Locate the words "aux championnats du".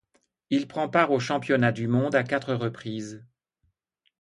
1.11-1.85